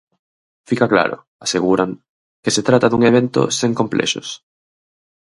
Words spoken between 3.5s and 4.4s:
"sen complexos".